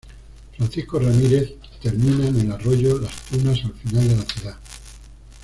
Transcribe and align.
Francisco 0.57 0.97
Ramírez, 0.97 1.51
y 1.51 1.79
termina 1.79 2.25
en 2.25 2.39
el 2.39 2.51
Arroyo 2.51 2.97
Las 2.99 3.21
Tunas 3.29 3.63
al 3.63 3.73
final 3.73 4.07
de 4.07 4.15
la 4.15 4.23
Ciudad. 4.23 4.57